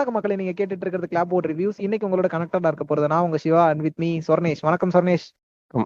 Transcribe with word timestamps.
வணக்கம் 0.00 0.18
மக்களை 0.18 0.36
நீங்க 0.36 0.52
கேட்டுட்டு 0.58 0.84
இருக்கிறது 0.84 1.08
கிளாப் 1.10 1.28
போர்ட் 1.28 1.46
ரிவ்யூஸ் 1.46 1.78
இன்னைக்கு 1.78 2.08
உங்களோட 2.08 2.28
கனெக்டடா 2.34 2.68
இருக்க 2.70 2.84
போறது 2.88 3.06
நான் 3.06 3.22
உங்க 3.22 3.36
Siva 3.36 3.62
and 3.66 3.80
with 3.80 3.96
me 3.96 4.18
Sornesh. 4.28 4.60
வணக்கம் 4.60 4.92
சொர்ணேஷ். 4.94 5.26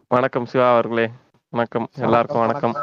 வணக்கம். 0.09 0.47
சிவா 0.47 0.72
அவர்களே. 0.72 1.06
வணக்கம். 1.53 1.87
எல்லாருக்கும் 1.99 2.40
வணக்கம். 2.40 2.74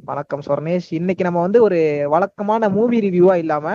வணக்கம். 0.00 0.42
சொர்ணேஷ். 0.46 0.88
இன்னைக்கு 0.90 1.24
நம்ம 1.24 1.40
வந்து 1.40 1.62
ஒரு 1.62 2.06
வழக்கமான 2.08 2.68
மூவி 2.68 3.00
ரிவ்யூவா 3.06 3.34
இல்லாம 3.34 3.66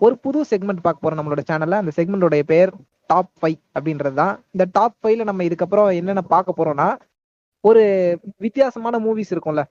ஒரு 0.00 0.18
புது 0.18 0.44
செக்மெண்ட் 0.50 0.82
பார்க்க 0.82 1.04
போறோம் 1.04 1.18
நம்மளோட 1.20 1.44
சேனல்ல 1.50 1.80
அந்த 1.82 1.92
செக்மெண்டோட 1.96 2.42
பேர் 2.42 2.72
டாப் 3.06 3.32
ஃபைவ் 3.40 3.58
அப்படின்றது 3.78 4.14
தான். 4.14 4.44
இந்த 4.50 4.66
டாப் 4.72 4.98
ஃபைவ்ல 5.02 5.24
நம்ம 5.24 5.44
இதுக்கப்புறம் 5.44 5.94
என்னென்ன 5.94 6.24
பார்க்க 6.34 6.58
போறோம்னா 6.58 6.88
ஒரு 7.64 7.84
வித்தியாசமான 8.36 8.98
மூவிஸ் 8.98 9.32
இருக்கும்ல. 9.34 9.64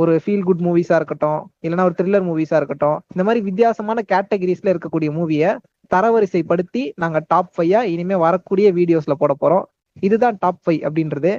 ஒரு 0.00 0.12
ஃபீல் 0.24 0.44
குட் 0.48 0.62
மூவிஸா 0.66 0.96
இருக்கட்டும் 1.00 1.40
இல்லைன்னா 1.64 1.86
ஒரு 1.88 1.94
த்ரில்லர் 1.98 2.26
மூவிஸா 2.28 2.56
இருக்கட்டும் 2.60 2.98
இந்த 3.12 3.22
மாதிரி 3.26 3.40
வித்தியாசமான 3.48 4.02
கேட்டகரிஸ்ல 4.12 4.72
இருக்கக்கூடிய 4.72 5.10
மூவியை 5.18 5.50
தரவரிசைப்படுத்தி 5.94 6.82
நாங்க 7.02 7.18
டாப் 7.32 7.52
ஃபைவா 7.56 7.80
இனிமே 7.94 8.16
வரக்கூடிய 8.24 8.68
வீடியோஸ்ல 8.78 9.14
போட 9.22 9.34
போறோம். 9.42 9.64
இதுதான் 10.06 10.36
டாப் 10.42 10.60
ஃபைவ் 10.64 10.80
அப்படின்றது. 10.88 11.32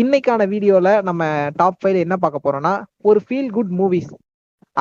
இன்னைக்கான 0.00 0.42
வீடியோல 0.54 0.88
நம்ம 1.08 1.22
டாப் 1.60 1.78
ஃபைவ்ல 1.80 2.04
என்ன 2.06 2.16
பார்க்க 2.24 2.46
போறோம்னா 2.46 2.74
ஒரு 3.08 3.20
ஃபீல் 3.26 3.50
குட் 3.56 3.72
மூவிஸ் 3.80 4.10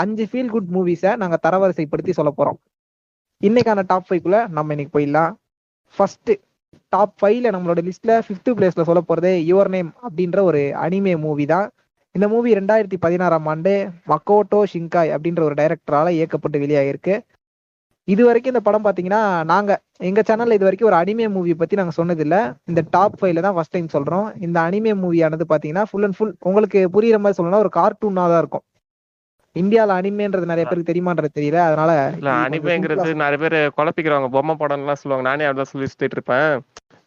அஞ்சு 0.02 0.26
ஃபீல் 0.32 0.52
குட் 0.56 0.72
மூவிஸை 0.76 1.12
நாங்க 1.22 1.38
தரவரிசைப்படுத்தி 1.46 2.14
சொல்ல 2.20 2.32
போறோம். 2.38 2.60
இன்னைக்கான 3.42 3.84
டாப் 3.92 4.08
ஃபைவ்க்குள்ள 4.10 4.40
நம்ம 4.58 4.74
இன்னைக்கு 4.74 4.96
போயிடலாம். 4.98 5.32
ஃபர்ஸ்ட் 5.98 6.32
டாப் 6.94 7.16
ஃபைவ்ல 7.22 7.48
நம்மளோட 7.56 7.80
லிஸ்ட்ல 7.88 8.14
ஃபிஃப்த் 8.26 8.52
பிளேஸ்ல 8.58 8.84
சொல்ல 8.90 9.02
போறது 9.08 9.32
யுவர் 9.52 9.72
நேம் 9.76 9.92
அப்படின்ற 10.08 10.42
ஒரு 10.50 10.62
அனிமே 10.86 11.14
மூவி 11.26 11.46
தான். 11.54 11.70
இந்த 12.16 12.26
மூவி 12.32 12.56
ரெண்டாயிரத்தி 12.60 12.98
பதினாறாம் 13.04 13.46
ஆண்டு 13.52 13.74
மக்கோட்டோ 14.12 14.60
ஷிங்காய் 14.72 15.14
அப்படின்ற 15.16 15.42
ஒரு 15.50 15.56
டைரக்டரால 15.60 16.10
இயக்கப்பட்டு 16.18 16.58
வெளியாகிருக்கு 16.64 17.16
இது 18.08 18.22
வரைக்கும் 18.28 18.52
இந்த 18.54 18.62
படம் 18.66 18.86
பாத்தீங்கன்னா 18.86 19.22
நாங்க 19.52 19.72
எங்க 20.10 20.22
சேனல்ல 20.28 20.56
இது 20.58 20.68
வரைக்கும் 20.68 20.90
ஒரு 20.90 20.98
அனிமே 21.00 21.26
மூவி 21.36 21.52
பத்தி 21.62 21.80
நாங்க 21.80 21.94
சொன்னது 21.98 22.24
இல்ல 22.26 22.38
இந்த 22.70 22.82
டாப் 22.96 23.18
ஃபைவ்ல 23.20 23.44
தான் 23.46 23.56
ஃபர்ஸ்ட் 23.56 23.76
டைம் 23.76 23.94
சொல்றோம். 23.96 24.28
இந்த 24.46 24.58
அனிமே 24.68 24.94
மூவியானது 25.04 25.46
பாத்தீங்கன்னா 25.52 25.84
ஃபுல் 25.90 26.06
அண்ட் 26.08 26.18
ஃபுல் 26.18 26.34
உங்களுக்கு 26.50 26.80
புரியுற 26.96 27.20
மாதிரி 27.24 27.38
சொல்லணும்னா 27.38 27.64
ஒரு 27.66 27.72
கார்ட்டூனா 27.78 28.26
தான் 28.32 28.42
இருக்கும். 28.44 28.66
இந்தியால 29.56 29.96
அனிமேன்றது 30.02 30.52
நிறைய 30.52 30.66
பேருக்கு 30.68 30.92
தெரியுமான்றது 30.92 31.32
தெரியல. 31.38 31.60
அதனால 31.70 31.92
இல்ல 32.20 32.34
அனிமேங்கிறது 32.48 33.10
நிறைய 33.24 33.40
பேர் 33.44 33.58
குழப்பிக்கிறவங்க 33.78 34.30
பொம்மை 34.38 34.56
படம் 34.62 34.84
எல்லாம் 34.84 35.02
சொல்லுவாங்க. 35.02 35.28
நானே 35.30 35.48
அப்படிதான் 35.48 35.74
சொல்லி 35.74 35.90
சுத்திட்டு 35.92 36.18
இருப்பேன். 36.20 36.52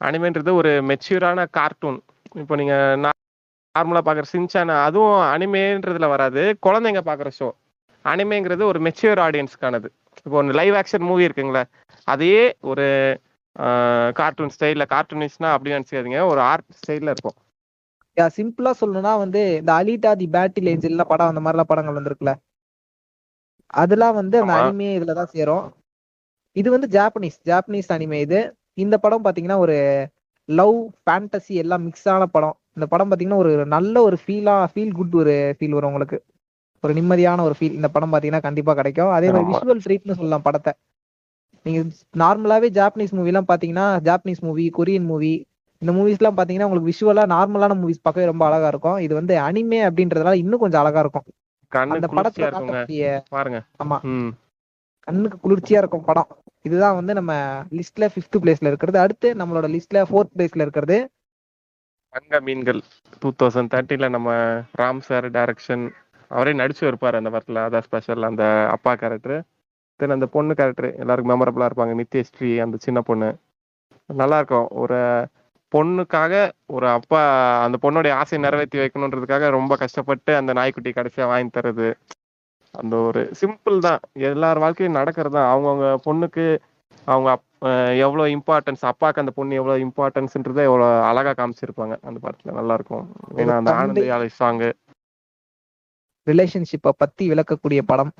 அனிமேன்றது 0.08 0.52
ஒரு 0.60 0.72
மெச்சூரான 0.92 1.46
கார்ட்டூன் 1.58 2.00
இப்போ 2.42 2.54
நீங்க 2.62 2.76
நார்மலா 3.74 4.00
பாக்குற 4.06 4.26
சின்சான் 4.32 4.72
அதுவும் 4.86 5.20
அனிமேன்றதுல 5.34 6.08
வராது. 6.14 6.42
குழந்தைங்க 6.66 7.00
பாக்குற 7.08 7.30
ஷோ 7.38 7.48
அனிமேங்கிறது 8.04 8.62
ஒரு 8.70 8.78
மெச்சூர் 8.86 9.20
ஆடியன்ஸ்க்கானது 9.26 9.88
இப்போ 10.26 10.36
ஒரு 10.40 10.56
லைவ் 10.60 10.76
ஆக்ஷன் 10.80 11.06
மூவி 11.08 11.26
இருக்குங்களே 11.28 11.62
அதையே 12.08 12.42
ஒரு 12.72 12.86
கார்ட்டூன் 14.18 14.52
ஸ்டைல்ல 14.54 14.84
கார்ட்டூனிஸ்னா 14.94 15.48
அப்படி 15.54 15.74
நினைச்சுக்காதீங்க. 15.74 16.20
ஒரு 16.32 16.40
ஆர்ட் 16.50 16.70
ஸ்டைல்ல 16.80 17.14
இருக்கும் 17.14 17.36
சிம்பிளா 18.36 18.72
சொல்லணும்னா 18.80 19.12
வந்து 19.22 19.40
இந்த 19.60 19.70
அலிட்டா 19.80 20.10
தி 20.20 20.26
பேட்டில் 20.34 20.70
ஏஞ்சல் 20.72 21.08
படம் 21.12 21.30
அந்த 21.30 21.40
மாதிரிலாம் 21.44 21.70
படங்கள் 21.70 21.96
வந்திருக்குல்ல. 21.98 22.32
அதெல்லாம் 23.82 24.16
வந்து 24.20 24.36
அந்த. 24.42 24.56
அனிமே 24.58 24.90
இதுலதான் 24.98 25.32
சேரும். 25.36 25.64
இது 26.56 26.68
வந்து 26.74 26.88
ஜாப்பனீஸ் 26.96 27.38
ஜாப்பனீஸ் 27.50 27.90
அனிமே 27.94 28.18
இது. 28.26 28.40
இந்த 28.82 28.96
படம் 29.04 29.24
பாத்தீங்கன்னா 29.24 29.58
ஒரு 29.64 29.76
லவ் 30.48 30.76
ஃபேண்டசி 31.02 31.54
எல்லாம் 31.62 31.84
மிக்ஸ் 31.86 32.08
ஆன 32.14 32.26
படம். 32.36 32.56
இந்த 32.76 32.86
படம் 32.86 33.10
பாத்தீங்கன்னா 33.10 33.36
ஒரு 33.36 33.66
நல்ல 33.66 34.02
ஒரு 34.02 34.16
ஃபீலா 34.26 34.66
ஃபீல் 34.74 34.92
குட் 34.92 35.14
ஒரு 35.14 35.56
ஃபீல் 35.58 35.70
வரும் 35.70 35.88
உங்களுக்கு. 35.88 36.18
ஒரு 36.84 36.94
நிம்மதியான 36.94 37.40
ஒரு 37.40 37.54
ஃபீல் 37.58 37.72
இந்த 37.72 37.88
படம் 37.88 38.12
பாத்தீங்கன்னா 38.12 38.40
கண்டிப்பா 38.40 38.74
கிடைக்கும். 38.74 39.10
அதே 39.10 39.30
மாதிரி. 39.30 39.52
விஷுவல் 39.52 39.82
ட்ரீட்னு 39.84 40.12
சொல்லலாம் 40.12 40.42
படத்தை. 40.42 40.72
நீங்க 41.66 41.80
நார்மலாவே 42.16 42.68
ஜாப்பனீஸ் 42.70 43.10
மூவி 43.10 43.26
எல்லாம் 43.26 43.48
பாத்தீங்கன்னா 43.48 43.86
ஜாப்பனீஸ் 44.02 44.40
மூவி 44.40 44.70
கொரியன் 44.78 45.04
மூவி 45.04 45.34
இந்த 45.82 45.92
மூவிஸ் 45.92 46.18
எல்லாம் 46.18 46.36
பாத்தீங்கன்னா 46.36 46.62
உங்களுக்கு 46.62 46.90
விஷுவலா 46.90 47.24
நார்மலான 47.26 47.76
மூவிஸ் 47.80 48.02
பார்க்கவே 48.02 48.26
ரொம்ப 48.26 48.44
அழகா 48.46 48.68
இருக்கும். 48.68 48.98
இது 48.98 49.14
வந்து 49.14 49.34
அனிமே 49.38 49.80
அப்படின்றதுனால 49.88 50.32
இன்னும் 50.34 50.58
கொஞ்சம் 50.58 50.80
அழகா 50.80 51.00
இருக்கும். 51.00 51.26
அந்த 51.94 52.06
படத்துல 52.08 52.44
பாருங்க. 53.28 53.58
ஆமா. 53.84 53.98
கண்ணுக்கு 55.08 55.38
குளிர்ச்சியா 55.42 55.76
இருக்கும் 55.76 56.04
படம். 56.04 56.28
இதுதான் 56.62 56.94
வந்து 56.94 57.14
நம்ம 57.14 57.32
லிஸ்ட்ல 57.70 58.08
ஃபிஃப்த் 58.12 58.38
பிளேஸ்ல 58.42 58.66
இருக்கிறது. 58.66 58.98
அடுத்து 58.98 59.34
நம்மளோட 59.34 59.66
லிஸ்ட்ல 59.74 60.04
ஃபோர்த் 60.10 60.34
பிளேஸ்ல 60.36 60.60
இருக்கிறது. 60.60 60.96
தங்க 62.14 62.38
மீன்கள் 62.40 62.80
டூ 63.22 63.28
தௌசண்ட் 63.40 63.70
தேர்ட்டில 63.72 64.08
நம்ம 64.08 64.30
ராம் 64.80 65.00
சார் 65.00 65.26
டைரக்ஷன் 65.36 65.84
அவரே 66.30 66.52
நடிச்சு 66.60 66.84
இருப்பார் 66.86 67.18
அந்த 67.18 67.30
படத்துல 67.30 67.62
அதான் 67.66 67.84
ஸ்பெஷல் 67.86 68.28
அந்த 68.28 68.44
அப்பா 68.74 68.92
கேரக்டர் 68.94 69.36
தென் 70.00 70.14
அந்த 70.16 70.26
பொண்ணு 70.26 70.52
கேரக்டர் 70.54 70.88
எல்லாருக்கும் 71.02 71.32
மெமரபிளா 71.32 71.68
இருப்பாங்க. 71.68 71.94
நித்யஸ்ரீ 72.00 72.50
அந்த 72.64 72.76
சின்ன 72.86 73.00
பொண்ணு. 73.00 73.28
நல்லா 74.10 74.38
இருக்கும். 74.38 74.68
ஒரு 74.82 74.98
பொண்ணுக்காக 75.72 76.32
ஒரு 76.74 76.86
அப்பா 76.98 77.20
அந்த 77.64 77.76
பொண்ணுடைய 77.84 78.12
ஆசையை 78.20 78.40
நிறைவேற்றி 78.44 78.78
வைக்கணுன்றதுக்காக 78.80 79.48
ரொம்ப 79.50 79.76
கஷ்டப்பட்டு 79.76 80.32
அந்த 80.40 80.52
நாய்க்குட்டி 80.52 80.90
கடைசியாக 80.92 81.30
வாங்கி 81.32 81.50
தர்றது. 81.50 81.88
அந்த 82.74 82.94
ஒரு 83.08 83.20
சிம்பிள் 83.40 83.78
தான். 83.88 84.00
எல்லார் 84.30 84.62
வாழ்க்கையும் 84.64 84.98
நடக்கிறது 85.00 85.36
தான் 85.38 85.50
அவங்கவுங்க 85.52 85.88
பொண்ணுக்கு 86.06 86.46
அவங்க 87.06 87.28
அப் 87.36 87.46
எவ்வளோ 88.04 88.24
இம்பார்ட்டன்ஸ் 88.36 88.82
அப்பாவுக்கு 88.90 89.22
அந்த 89.22 89.32
பொண்ணு 89.36 89.58
எவ்வளோ 89.60 89.76
இம்பார்ட்டன்ஸ்ன்றதை 89.84 90.62
எவ்வளோ 90.68 90.86
அழகா 91.10 91.32
காமிச்சிருப்பாங்க. 91.38 91.94
அந்த 92.08 92.18
படத்துல 92.24 92.54
நல்லா 92.58 92.76
இருக்கும் 92.78 93.04
ஏன்னா 93.40 93.56
அந்த 93.60 93.72
ஆனந்தி 93.80 94.04
யாழை 94.10 94.28
சாங்கு 94.40 94.70
ரிலேஷன்ஷிப்பை 96.26 96.92
பத்தி 97.02 97.24
விளக்கக்கூடிய 97.32 97.80
படம். 97.90 98.12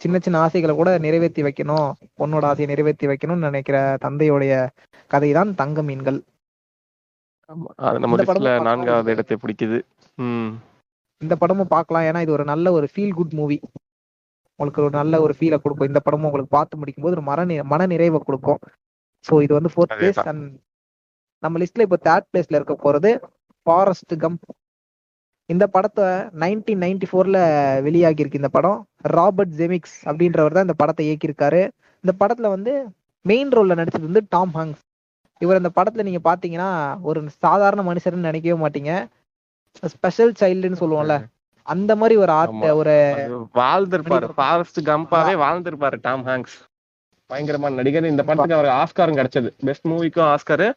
சின்ன 0.00 0.16
சின்ன 0.24 0.36
ஆசைகளை 0.44 0.74
கூட 0.78 0.90
நிறைவேற்றி 1.04 1.42
வைக்கணும். 1.46 1.88
பொண்ணோட 2.20 2.44
ஆசையை 2.50 2.68
நிறைவேற்றி 2.72 3.06
வைக்கணும்னு 3.10 3.48
நினைக்கிற 3.48 3.78
தந்தையுடைய 4.04 4.52
கதை 5.14 5.30
தான் 5.38 5.50
தங்க 5.60 5.82
மீன்கள் 5.88 6.18
நான்காவது 8.68 9.12
இடத்தை 9.14 9.36
பிடிக்குது. 9.42 9.78
இந்த 11.22 11.34
படமும் 11.42 11.72
பார்க்கலாம். 11.76 12.06
ஏன்னா 12.08 12.22
இது 12.24 12.34
ஒரு 12.38 12.44
நல்ல 12.52 12.72
ஒரு 12.78 12.86
ஃபீல் 12.92 13.16
குட் 13.18 13.36
மூவி 13.40 13.58
உங்களுக்கு 14.58 14.82
ஒரு 14.86 14.94
நல்ல 15.00 15.20
ஒரு 15.24 15.34
ஃபீலை 15.38 15.58
கொடுக்கும். 15.64 15.90
இந்த 15.90 16.00
படமும் 16.06 16.28
உங்களுக்கு 16.28 16.56
பார்த்து 16.58 16.78
முடிக்கும் 16.80 17.04
போது 17.06 17.16
ஒரு 17.18 17.24
மன 17.30 17.64
மன 17.72 17.86
நிறைவை 17.92 18.20
கொடுக்கும். 18.28 18.60
ஸோ 19.24 19.34
இது 19.44 19.52
வந்து 19.58 19.72
ஃபோர்த் 19.74 19.94
பிளேஸ். 19.98 20.22
அண்ட் 20.30 20.46
நம்ம 21.42 21.58
லிஸ்ட்ல 21.62 21.86
இப்போ 21.86 21.98
தேர்ட் 22.08 22.28
பிளேஸ்ல 22.30 22.58
இருக்க 22.58 22.74
போறது 22.86 23.10
ஃபாரஸ்ட் 23.66 24.14
கம் 24.24 24.38
இந்த 25.50 25.64
படத்தை 25.74 26.06
நைன்டீன் 26.42 26.82
நைன்டி 26.84 27.06
ஃபோர்ல 27.10 27.38
வெளியாகி 27.86 28.22
இருக்கு 28.22 28.40
இந்த 28.40 28.50
படம். 28.56 28.80
ராபர்ட் 29.16 29.54
ஜெமிக்ஸ் 29.60 29.96
அப்படின்றவர் 30.08 30.56
தான் 30.56 30.66
இந்த 30.68 30.76
படத்தை 30.82 31.04
இயக்கியிருக்காரு. 31.08 31.62
இந்த 32.04 32.12
படத்துல 32.22 32.48
வந்து 32.56 32.72
மெயின் 33.24 33.52
ரோல்ல 33.56 33.76
நடிச்சது 33.80 34.08
வந்து 34.10 34.24
டாம் 34.34 34.52
ஹாங்ஸ் 34.58 34.82
இவர் 35.40 35.60
இந்த 35.60 35.70
படத்துல 35.78 36.04
நீங்க 36.08 36.20
பாத்தீங்கன்னா 36.28 36.68
ஒரு 37.08 37.20
சாதாரண 37.44 37.80
மனுஷர்னு 37.88 38.28
நினைக்கவே 38.28 38.56
மாட்டீங்க. 38.64 38.92
ஸ்பெஷல் 39.94 40.32
சைல்டுன்னு 40.40 40.80
சொல்லுவோம்ல. 40.82 41.16
அந்த 41.74 41.92
மாதிரி 42.00 42.16
ஒரு 42.24 42.32
ஆர்ட். 42.32 42.64
ஒரு 42.80 42.94
வாழ்ந்திருப்பாரு. 43.60 44.28
ஃபாரஸ்ட் 44.38 44.80
கம்பாவே 44.88 45.34
வாழ்ந்திருப்பாரு 45.44 45.98
டாம் 46.06 46.24
ஹாங்க்ஸ் 46.26 46.56
பயங்கரமான 47.30 47.78
நடிகர். 47.80 48.12
இந்த 48.12 48.22
படத்துக்கு 48.22 48.58
அவர் 48.60 48.70
ஆஸ்காரும் 48.80 49.18
கிடைச்சது. 49.20 49.48
பெஸ்ட் 49.68 49.88
மூவிக்கும் 49.92 50.28
ஆஸ்காரு 50.34 50.68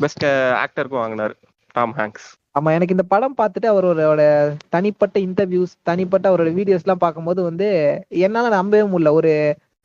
பெஸ்ட் 0.00 0.24
ஆக்டருக்கும் 0.62 1.02
வாங்கினாரு 1.04 1.34
டாம் 1.72 1.94
ஹாங்க்ஸ் 1.96 2.28
ஆமா 2.58 2.70
எனக்கு 2.76 2.94
இந்த 2.96 3.04
படம் 3.12 3.34
பார்த்துட்டு 3.40 3.66
அவரோட 3.72 4.22
தனிப்பட்ட 4.68 5.16
இன்டர்வியூஸ் 5.20 5.74
தனிப்பட்ட 5.88 6.26
அவரோட 6.30 6.50
வீடியோஸ் 6.58 6.84
எல்லாம் 6.86 7.02
பார்க்கும்போது 7.04 7.40
வந்து 7.42 7.68
என்னால 8.24 8.48
நம்பவே 8.54 8.82
முடியல. 8.92 9.10
ஒரு 9.18 9.32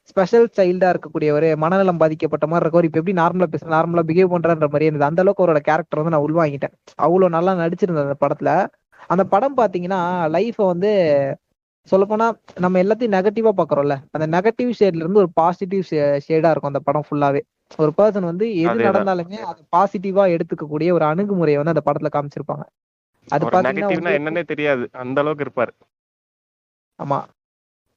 ஸ்பெஷல் 0.09 0.47
சைல்டா 0.57 0.87
இருக்கக்கூடிய 0.93 1.29
ஒரு 1.31 1.47
மனநலம் 1.57 1.99
பாதிக்கப்பட்ட 2.01 2.45
மாதிரி 2.47 2.65
இருக்கவர் 2.65 2.87
இப்ப 2.87 2.99
எப்படி 3.01 3.15
நார்மலா 3.21 3.47
பேச 3.53 3.67
நார்மலா 3.67 4.03
பிஹேவ் 4.09 4.33
பண்றான்ற 4.33 4.67
மாதிரி 4.73 4.87
இருந்தது. 4.89 5.09
அந்த 5.09 5.21
அளவுக்கு 5.21 5.45
அவரோட 5.45 5.61
கேரக்டர் 5.69 6.01
வந்து 6.01 6.15
நான் 6.15 6.25
உள்வாங்கிட்டேன். 6.27 6.73
அவ்வளவு 7.05 7.35
நல்லா 7.35 7.53
நடிச்சிருந்தது 7.53 8.05
அந்த 8.07 8.17
படத்துல. 8.25 8.51
அந்த 9.09 9.23
படம் 9.33 9.57
பாத்தீங்கன்னா 9.57 9.99
லைஃப 10.35 10.57
வந்து 10.67 10.91
சொல்லப்போனா 11.87 12.27
நம்ம 12.63 12.79
எல்லாத்தையும் 12.83 13.15
நெகட்டிவா 13.15 13.51
பாக்குறோம்ல. 13.57 13.95
அந்த 14.11 14.25
நெகட்டிவ் 14.27 14.71
ஷேட்ல 14.79 15.03
இருந்து 15.03 15.21
ஒரு 15.23 15.29
பாசிட்டிவ் 15.35 15.83
ஷேடா 16.25 16.51
இருக்கும் 16.51 16.71
அந்த 16.71 16.81
படம் 16.87 17.05
ஃபுல்லாவே 17.07 17.41
ஒரு 17.79 17.91
பர்சன் 17.97 18.29
வந்து 18.31 18.45
எது. 18.63 18.77
நடந்தாலுமே 18.87 19.39
அது 19.49 19.61
பாசிட்டிவா 19.75 20.25
எடுத்துக்கக்கூடிய 20.35 20.89
ஒரு 20.91 21.05
அணுகுமுறையை 21.05 21.59
வந்து 21.59 21.73
அந்த 21.75 21.83
படத்துல 21.87 22.11
காமிச்சிருப்பாங்க. 22.15 22.65
அது 23.27 23.45
பாத்தீங்கன்னா 23.47 23.89
என்னன்னே 24.17 24.43
தெரியாது. 24.45 24.83
அந்த 25.03 25.19
அளவுக்கு 25.21 25.45
இருப்பாரு. 25.45 25.73
ஆமா. 26.99 27.19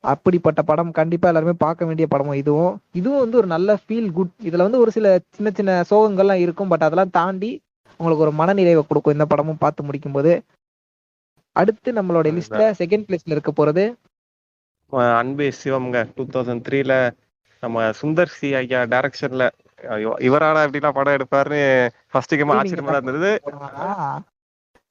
அப்படிப்பட்ட 0.04 0.60
படம் 0.62 0.90
கண்டிப்பா 0.90 1.28
எல்லாருமே 1.28 1.54
பார்க்க 1.58 1.84
வேண்டிய 1.84 2.06
படமும் 2.06 2.34
இதுவும். 2.34 2.74
இதுவும் 2.94 3.20
வந்து 3.20 3.36
ஒரு 3.36 3.46
நல்ல 3.46 3.78
ஃபீல் 3.82 4.10
குட் 4.12 4.34
இதுல 4.42 4.66
வந்து 4.66 4.80
ஒரு 4.80 4.90
சில 4.90 5.06
சின்ன 5.36 5.50
சின்ன 5.50 5.72
சோகங்கள்லாம் 5.90 6.42
இருக்கும். 6.44 6.70
பட் 6.72 6.86
அதெல்லாம் 6.86 7.10
தாண்டி 7.10 7.50
உங்களுக்கு 8.00 8.24
ஒரு 8.26 8.34
மனநிறைவை 8.40 8.82
கொடுக்கும். 8.86 9.12
இந்த 9.12 9.26
படமும் 9.26 9.58
பார்த்து 9.58 9.82
முடிக்கும் 9.82 10.12
போது 10.12 10.32
அடுத்து 11.60 11.90
நம்மளோட 11.98 12.32
லிஸ்ட்ல 12.36 12.64
செகண்ட் 12.80 13.06
பிளேஸ்ல 13.08 13.34
இருக்க 13.36 13.52
போறது. 13.60 13.84
அன்பே 15.20 15.48
சிவம்ங்க. 15.60 15.98
டூ 16.16 16.24
தௌசண்ட் 16.34 16.64
த்ரீல 16.68 16.92
நம்ம 17.62 17.86
சுந்தர் 18.00 18.34
சி 18.36 18.48
ஐயா 18.58 18.80
டைரக்ஷன்ல 18.92 19.44
இவராடா 20.28 20.60
எப்படிலாம் 20.66 20.96
படம் 20.98 21.16
எடுப்பாருன்னு 21.18 21.60
ஃபர்ஸ்ட் 22.12 22.34
கேம் 22.38 22.52
ஆச்சரியமா 22.56 22.94
இருந்தது. 22.98 23.30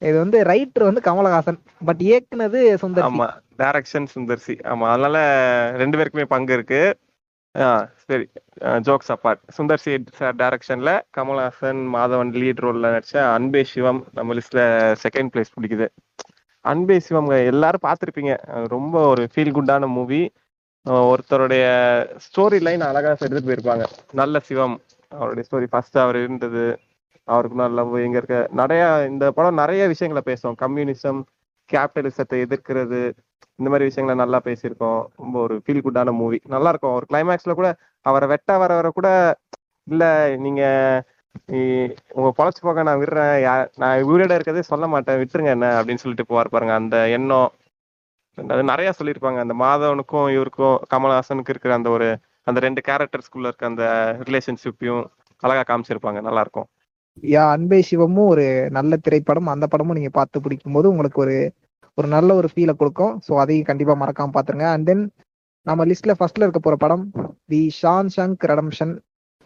இது 0.02 0.16
வந்து 0.22 0.38
ரைட்டர் 0.50 0.88
வந்து 0.88 1.02
கமலஹாசன் 1.06 1.58
பட் 1.88 2.02
இயக்குனது 2.08 2.58
சுந்தர். 2.82 3.06
ஆமா 3.08 3.26
டைரக்ஷன் 3.62 4.08
சுந்தர் 4.14 4.44
சி. 4.46 4.54
ஆமா 4.72 4.86
அதனால 4.92 5.16
ரெண்டு 5.82 5.98
பேருக்குமே 5.98 6.26
பங்கு 6.34 6.52
இருக்கு. 6.58 6.82
சரி 8.04 8.24
jokes 8.86 9.12
apart 9.14 9.40
Sundar 9.56 9.82
C 9.84 9.92
sir 10.18 10.36
டைரக்ஷன்ல 10.42 10.90
கமல்ஹாசன் 11.16 11.80
மாதவன் 11.94 12.32
லீட் 12.40 12.62
ரோல்ல 12.64 12.92
நடிச்ச 12.94 13.16
அன்பே 13.36 13.62
சிவம் 13.72 14.00
நம்ம 14.18 14.36
லிஸ்ட்ல 14.38 14.62
செகண்ட் 15.04 15.32
பிளேஸ் 15.34 15.54
பிடிக்குது. 15.56 15.88
அன்பே 16.64 16.96
சிவம் 17.00 17.30
எல்லாரும் 17.52 17.84
பார்த்துருப்பீங்க. 17.86 18.32
ரொம்ப 18.66 19.06
ஒரு 19.06 19.22
ஃபீல் 19.34 19.56
குட்டான 19.58 19.86
மூவி 19.86 20.20
ஒருத்தருடைய 20.86 21.64
ஸ்டோரி 22.24 22.58
லைன் 22.60 22.80
அழகா 22.80 23.08
எடுத்துட்டு 23.08 23.48
போயிருப்பாங்க. 23.48 23.84
நல்ல 24.12 24.38
சிவம். 24.38 24.76
அவருடைய 25.08 25.44
ஸ்டோரி 25.48 25.66
ஃபர்ஸ்ட் 25.70 25.98
அவர் 25.98 26.16
இருந்தது. 26.16 26.64
அவருக்கு 27.24 27.56
நல்ல 27.56 27.74
லவ் 27.82 27.96
எங்க 27.96 28.16
இருக்க. 28.16 28.48
நிறைய 28.50 29.06
இந்த 29.08 29.24
படம் 29.30 29.54
நிறைய 29.54 29.86
விஷயங்களை 29.86 30.22
பேசும். 30.30 30.56
கம்யூனிசம் 30.60 31.20
கேபிட்டலிசத்தை 31.72 32.38
எதிர்க்கிறது. 32.44 33.00
இந்த 33.58 33.68
மாதிரி 33.70 33.88
விஷயங்களை 33.90 34.14
நல்லா 34.22 34.38
பேசியிருக்கோம். 34.44 35.02
ரொம்ப 35.16 35.40
ஒரு 35.40 35.54
ஃபீல் 35.64 35.84
குட்டான 35.86 36.12
மூவி 36.12 36.40
நல்லா 36.44 36.68
இருக்கும். 36.68 36.94
ஒரு 36.94 37.06
கிளைமேக்ஸ்ல 37.12 37.54
கூட 37.60 37.76
அவரை 38.00 38.28
வெட்ட 38.28 38.58
வர 38.58 38.74
வர 38.74 38.88
கூட 38.90 39.08
இல்ல 39.90 40.04
நீங்க 40.36 40.62
உங்க 42.12 42.44
பொழைச்சு 42.44 42.60
போக 42.60 42.82
நான் 42.82 42.98
விடுறேன். 42.98 43.42
யா- 43.48 43.68
நான் 43.76 44.04
உயிரோட 44.04 44.38
இருக்கதே 44.38 44.60
சொல்ல 44.60 44.86
மாட்டேன். 44.86 45.18
விட்டுருங்க 45.18 45.46
என்ன 45.46 45.82
அப்படின்னு 45.82 45.94
சொல்லிட்டு 45.94 46.34
போவார் 46.34 46.48
பாருங்க. 46.48 46.74
அந்த 46.74 47.08
எண்ணம். 47.08 47.52
அது 48.48 48.62
நிறைய 48.62 48.92
சொல்லியிருப்பாங்க. 48.98 49.38
அந்த 49.38 49.54
மாதவனுக்கும் 49.60 50.34
இவருக்கும் 50.34 50.80
கமல்ஹாசனுக்கு 50.94 51.48
இருக்கிற 51.48 51.74
அந்த 51.74 51.90
ஒரு 51.90 52.18
அந்த 52.42 52.60
ரெண்டு 52.60 52.82
கேரக்டர்ஸ்குள்ள 52.88 53.38
இருக்க 53.38 53.66
அந்த 53.66 54.16
ரிலேஷன்ஷிப்பையும் 54.24 55.04
அழகா 55.38 55.76
காமிச்சிருப்பாங்க. 55.76 56.20
நல்லா 56.20 56.40
இருக்கும். 56.40 56.66
யா 57.22 57.50
அன்பே 57.50 57.84
சிவமும் 57.90 58.26
ஒரு 58.26 58.68
நல்ல 58.70 58.96
திரைப்படம். 58.96 59.46
அந்த 59.46 59.66
படமும் 59.66 59.94
நீங்க 59.94 60.10
பார்த்து 60.10 60.40
பிடிக்கும் 60.40 60.72
போது 60.72 60.88
உங்களுக்கு 60.88 61.20
ஒரு 61.20 61.52
ஒரு 61.94 62.08
நல்ல 62.08 62.34
ஒரு 62.34 62.48
ஃபீலை 62.54 62.76
கொடுக்கும். 62.76 63.20
ஸோ 63.28 63.38
அதையும் 63.38 63.64
கண்டிப்பா 63.64 63.92
மறக்காம 63.92 64.30
பாத்துருங்க 64.34 64.70
அண்ட் 64.70 64.86
தென் 64.86 65.12
நம்ம 65.62 65.84
லிஸ்ட்ல 65.84 66.14
ஃபர்ஸ்ட்ல 66.18 66.40
இருக்க 66.40 66.58
போற 66.58 66.76
படம் 66.76 67.10
the 67.46 67.72
Shawshank 68.16 68.36
redemption 68.46 68.98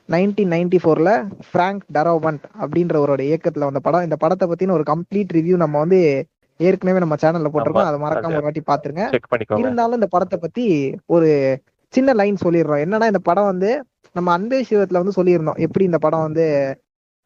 nineteen 0.09 0.53
ninety 0.55 0.79
ஃபோர்ல 0.83 1.29
ஃப்ராங்க் 1.53 1.83
டரோவன்ட் 1.95 2.45
அப்படின்றவரோட 2.61 3.21
இயக்கத்துல 3.31 3.59
வந்த 3.59 3.81
படம். 3.81 4.03
இந்த 4.03 4.17
படத்தை 4.17 4.49
பத்தின 4.49 4.71
ஒரு 4.71 4.83
கம்ப்ளீட் 4.83 5.33
ரிவ்யூ 5.33 5.57
நம்ம 5.57 5.79
வந்து 5.79 6.27
ஏற்கனவே 6.57 6.99
நம்ம 6.99 7.15
சேனல்ல 7.15 7.51
போட்டிருக்கோம். 7.53 7.85
அதை 7.85 8.01
மறக்காம 8.01 8.35
ஒரு 8.35 8.43
வாட்டி 8.43 8.63
பாத்துருங்க. 8.67 9.05
இருந்தாலும் 9.59 9.95
இந்த 9.95 10.07
படத்தை 10.07 10.39
பத்தி 10.39 10.95
ஒரு 11.07 11.61
சின்ன 11.89 12.13
லைன் 12.13 12.37
சொல்லிடுறோம். 12.45 12.83
என்னன்னா 12.85 13.07
இந்த 13.07 13.19
படம் 13.23 13.45
வந்து 13.45 13.85
நம்ம 14.13 14.33
அன்பே 14.33 14.67
சிவத்துல 14.71 15.01
வந்து 15.03 15.23
சொல்லியிருந்தோம். 15.23 15.59
எப்படி 15.59 15.85
இந்த 15.85 15.99
படம் 15.99 16.21
வந்து 16.21 16.79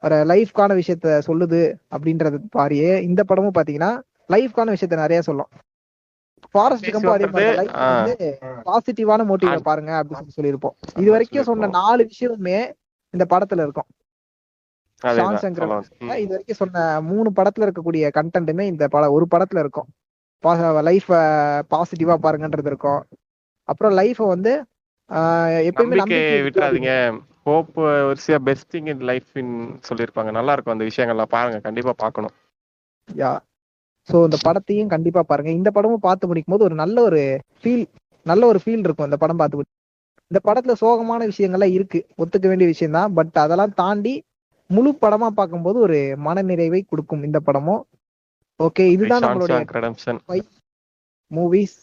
ஒரு 0.03 0.15
லைஃப்கான 0.15 0.75
விஷயத்த 0.81 1.21
சொல்லுது 1.27 1.75
அப்படின்றது 1.97 2.39
பாரியே. 2.57 3.01
இந்த 3.01 3.25
படமும் 3.25 3.53
பாத்தீங்கன்னா 3.55 4.01
லைஃப்கான 4.33 4.75
விஷயத்த 4.77 4.97
நிறைய 4.97 5.23
சொல்லும். 5.23 5.49
ஃபாரஸ்ட் 6.55 6.89
கம்போ 6.95 7.13
அதே 7.17 7.27
மாதிரி 7.35 8.29
பாசிட்டிவான 8.69 9.25
மோட்டிவ 9.31 9.55
பாருங்க 9.69 9.93
அப்படின்னு 10.01 10.19
சொல்லி 10.19 10.37
சொல்லியிருப்போம். 10.39 10.75
இது 11.01 11.09
வரைக்கும் 11.15 11.49
சொன்ன 11.51 11.71
நாலு 11.79 12.03
விஷயமுமே 12.13 12.59
இந்த 13.15 13.25
படத்துல 13.33 13.65
இருக்கும். 13.67 13.89
ஷான் 15.03 15.41
சங்கர். 15.45 15.73
இது 16.23 16.33
வரைக்கும் 16.35 16.61
சொன்ன 16.61 16.85
மூணு 17.11 17.29
படத்துல 17.39 17.67
இருக்கக்கூடிய 17.67 18.11
கண்டென்ட்டுமே 18.19 18.67
இந்த 18.73 18.85
படம் 18.95 19.15
ஒரு 19.17 19.27
படத்துல 19.35 19.63
இருக்கும். 19.65 19.89
லைஃப 20.89 21.11
பாசிட்டிவா 21.73 22.17
பாருங்கன்றது 22.25 22.71
இருக்கும். 22.73 23.03
அப்புறம் 23.69 23.95
லைஃப 24.01 24.19
வந்து 24.35 24.53
எப்பயுமே 25.69 25.99
நம்பிக்கை 26.01 26.43
விட்டுறாதீங்க. 26.47 26.93
ஹோப் 27.47 27.75
வரிசையா 27.81 28.39
best 28.49 28.71
thing 28.75 28.89
in 28.93 29.03
life 29.11 29.31
in 29.41 29.55
சொல்லியிருப்பாங்க. 29.89 30.31
நல்லா 30.39 30.55
இருக்கும் 30.55 30.75
அந்த 30.75 30.87
விஷயங்கள்லாம் 30.91 31.35
பாருங்க. 31.35 31.59
கண்டிப்பா 31.67 31.93
பார்க்கணும். 32.05 32.35
யா 33.09 33.33
சோ 34.09 34.17
இந்த 34.27 34.39
படத்தையும் 34.47 34.93
கண்டிப்பா 34.95 35.23
பாருங்க. 35.31 35.51
இந்த 35.61 35.69
படமும் 35.77 36.05
பார்த்து 36.09 36.29
முடிக்கும் 36.31 36.55
போது 36.55 36.67
ஒரு 36.69 36.77
நல்ல 36.83 36.97
ஒரு 37.09 37.23
ஃபீல் 37.61 37.85
நல்ல 38.27 38.43
ஒரு 38.53 38.59
ஃபீல் 38.63 38.85
இருக்கும் 38.87 39.09
இந்த 39.11 39.19
படம் 39.23 39.41
பார்த்து 39.41 39.73
இந்த 40.31 40.39
படத்துல 40.47 40.75
சோகமான 40.83 41.27
விஷயங்கள்லாம் 41.33 41.75
இருக்கு. 41.77 41.99
ஒத்துக்க 42.23 42.47
வேண்டிய 42.51 42.69
விஷயம் 42.73 42.97
தான் 42.99 43.13
பட் 43.19 43.37
அதெல்லாம் 43.45 43.75
தாண்டி 43.83 44.15
முழு 44.71 44.91
படமா 45.03 45.29
பார்க்கும்போது 45.39 45.79
ஒரு 45.87 45.99
மன 46.27 46.43
நிறைவை 46.51 46.81
கொடுக்கும் 46.83 47.27
இந்த 47.29 47.39
படமும் 47.49 47.83
ஓகே 48.61 48.85
இதுதான் 48.95 49.25
நம்மளுடைய 49.25 50.41
மூவிஸ் 51.31 51.77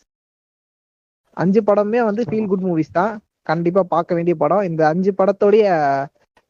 அஞ்சு 1.37 1.61
படமே 1.67 1.99
வந்து 2.07 2.23
ஃபீல் 2.29 2.49
குட் 2.49 2.65
மூவிஸ் 2.67 2.97
தான். 2.97 3.13
கண்டிப்பா 3.49 3.81
பார்க்க 3.93 4.15
வேண்டிய 4.17 4.35
படம். 4.41 4.63
இந்த 4.69 4.81
அஞ்சு 4.91 5.11
படத்தோடைய 5.19 5.63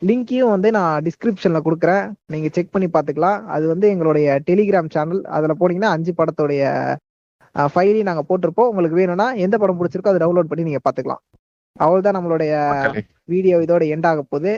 லிங்கையும் 0.08 0.54
வந்து 0.54 0.70
நான் 0.78 1.04
டிஸ்கிரிப்ஷன்ல 1.08 1.60
கொடுக்குறேன். 1.66 2.06
நீங்க 2.34 2.48
செக் 2.56 2.74
பண்ணி 2.74 2.88
பார்த்துக்கலாம். 2.94 3.42
அது 3.56 3.66
வந்து 3.72 3.88
எங்களுடைய 3.94 4.28
டெலிகிராம் 4.50 4.90
சேனல் 4.96 5.22
அதுல 5.38 5.54
போனீங்கன்னா 5.60 5.92
அஞ்சு 5.96 6.14
படத்தோடைய 6.20 6.64
ஃபைலையும் 7.56 8.10
நாங்க 8.10 8.24
போட்டிருப்போம். 8.30 8.70
உங்களுக்கு 8.72 9.00
வேணும்னா 9.00 9.28
எந்த 9.46 9.56
படம் 9.58 9.80
பிடிச்சிருக்கோ 9.80 10.12
அதை 10.12 10.22
டவுன்லோட் 10.24 10.52
பண்ணி 10.52 10.68
நீங்க 10.70 10.82
பார்த்துக்கலாம். 10.88 11.24
அவ்வளவுதான் 11.84 12.18
நம்மளுடைய 12.18 12.54
வீடியோ 13.34 13.58
இதோட 13.66 13.84
எண்ட் 13.94 14.08
ஆக 14.12 14.22
போகுது. 14.22 14.54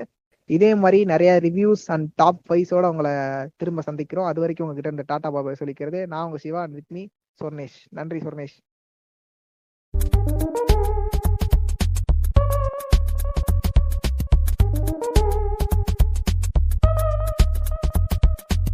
இதே 0.56 0.72
மாதிரி 0.82 0.98
நிறைய 1.12 1.32
ரிவ்யூஸ் 1.44 1.86
அண்ட் 1.94 2.08
டாப் 2.22 2.42
ஃபைஸோட 2.48 2.86
உங்களை 2.94 3.14
திரும்ப 3.60 3.84
சந்திக்கிறோம். 3.90 4.30
அது 4.32 4.40
வரைக்கும் 4.44 4.66
உங்ககிட்ட 4.66 4.96
இந்த 4.96 5.06
டாடா 5.12 5.30
பாபாய் 5.36 5.62
சொல்லிக்கிறது. 5.62 6.00
நான் 6.12 6.26
உங்க 6.26 6.40
சிவா 6.46 6.64
வித் 6.78 6.92
மீ 6.96 7.04
சொர்ணேஷ். 7.40 7.78
நன்றி 7.90 8.20
சொர்ணேஷ். 8.26 8.58